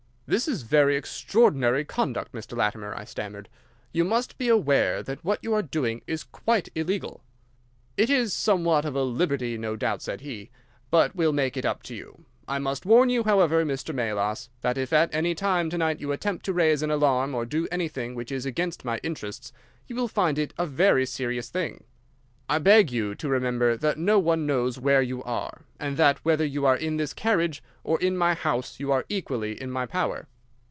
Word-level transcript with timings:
"'This 0.33 0.47
is 0.47 0.61
very 0.61 0.95
extraordinary 0.95 1.83
conduct, 1.83 2.31
Mr. 2.31 2.55
Latimer,' 2.55 2.95
I 2.95 3.03
stammered. 3.03 3.49
'You 3.91 4.05
must 4.05 4.37
be 4.37 4.47
aware 4.47 5.03
that 5.03 5.25
what 5.25 5.39
you 5.41 5.53
are 5.53 5.61
doing 5.61 6.03
is 6.07 6.23
quite 6.23 6.69
illegal.' 6.73 7.21
"'It 7.97 8.09
is 8.09 8.33
somewhat 8.33 8.85
of 8.85 8.95
a 8.95 9.03
liberty, 9.03 9.57
no 9.57 9.75
doubt,' 9.75 10.01
said 10.01 10.21
he, 10.21 10.49
'but 10.89 11.13
we'll 11.17 11.33
make 11.33 11.57
it 11.57 11.65
up 11.65 11.83
to 11.83 11.95
you. 11.95 12.23
I 12.47 12.59
must 12.59 12.85
warn 12.85 13.09
you, 13.09 13.23
however, 13.25 13.65
Mr. 13.65 13.93
Melas, 13.93 14.47
that 14.61 14.77
if 14.77 14.93
at 14.93 15.13
any 15.13 15.35
time 15.35 15.69
to 15.69 15.77
night 15.77 15.99
you 15.99 16.13
attempt 16.13 16.45
to 16.45 16.53
raise 16.53 16.81
an 16.81 16.91
alarm 16.91 17.35
or 17.35 17.45
do 17.45 17.67
anything 17.69 18.15
which 18.15 18.31
is 18.31 18.45
against 18.45 18.85
my 18.85 19.01
interests, 19.03 19.51
you 19.87 19.97
will 19.97 20.07
find 20.07 20.39
it 20.39 20.53
a 20.57 20.65
very 20.65 21.05
serious 21.05 21.49
thing. 21.49 21.83
I 22.49 22.57
beg 22.59 22.91
you 22.91 23.15
to 23.15 23.29
remember 23.29 23.77
that 23.77 23.97
no 23.97 24.19
one 24.19 24.45
knows 24.45 24.77
where 24.77 25.01
you 25.01 25.23
are, 25.23 25.61
and 25.79 25.95
that, 25.95 26.17
whether 26.25 26.43
you 26.43 26.65
are 26.65 26.75
in 26.75 26.97
this 26.97 27.13
carriage 27.13 27.63
or 27.81 27.97
in 28.01 28.17
my 28.17 28.33
house, 28.33 28.77
you 28.77 28.91
are 28.91 29.05
equally 29.07 29.61
in 29.61 29.71
my 29.71 29.85
power. 29.85 30.27